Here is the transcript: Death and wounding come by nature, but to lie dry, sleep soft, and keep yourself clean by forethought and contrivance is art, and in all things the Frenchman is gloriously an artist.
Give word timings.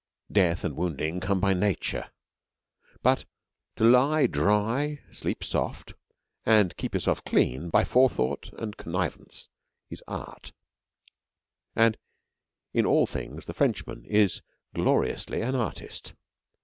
Death 0.31 0.63
and 0.63 0.75
wounding 0.75 1.19
come 1.19 1.39
by 1.39 1.53
nature, 1.53 2.09
but 3.03 3.25
to 3.75 3.83
lie 3.83 4.25
dry, 4.25 4.99
sleep 5.11 5.43
soft, 5.43 5.93
and 6.43 6.75
keep 6.75 6.95
yourself 6.95 7.23
clean 7.23 7.69
by 7.69 7.83
forethought 7.83 8.49
and 8.59 8.77
contrivance 8.77 9.49
is 9.91 10.01
art, 10.07 10.53
and 11.75 11.97
in 12.73 12.83
all 12.87 13.05
things 13.05 13.45
the 13.45 13.53
Frenchman 13.53 14.03
is 14.05 14.41
gloriously 14.73 15.41
an 15.43 15.53
artist. 15.53 16.15